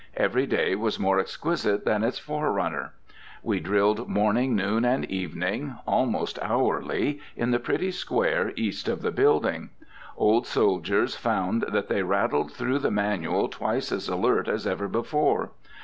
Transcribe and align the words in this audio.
Every 0.17 0.47
day 0.47 0.73
was 0.73 0.97
more 0.97 1.19
exquisite 1.19 1.85
than 1.85 2.03
its 2.03 2.17
forerunner. 2.17 2.93
We 3.43 3.59
drilled 3.59 4.09
morning, 4.09 4.55
noon, 4.55 4.83
and 4.83 5.05
evening, 5.05 5.75
almost 5.85 6.39
hourly, 6.41 7.19
in 7.35 7.51
the 7.51 7.59
pretty 7.59 7.91
square 7.91 8.51
east 8.55 8.87
of 8.87 9.03
the 9.03 9.11
building. 9.11 9.69
Old 10.17 10.47
soldiers 10.47 11.15
found 11.15 11.65
that 11.71 11.87
they 11.87 12.01
rattled 12.01 12.51
through 12.51 12.79
the 12.79 12.89
manual 12.89 13.47
twice 13.47 13.91
as 13.91 14.09
alert 14.09 14.47
as 14.47 14.65
ever 14.65 14.87
before. 14.87 15.51